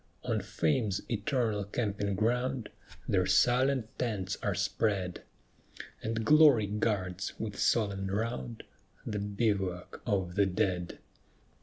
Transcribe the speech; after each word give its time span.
On 0.23 0.41
Fame's 0.41 1.01
eternal 1.11 1.63
camping 1.63 2.15
ground 2.15 2.69
Their 3.07 3.27
silent 3.27 3.85
tents 3.99 4.35
are 4.41 4.55
spread, 4.55 5.21
And 6.01 6.25
Glory 6.25 6.65
guards, 6.65 7.33
with 7.39 7.59
solemn 7.59 8.07
round, 8.07 8.63
The 9.05 9.19
bivouac 9.19 10.01
of 10.07 10.33
the 10.33 10.47
dead. 10.47 10.97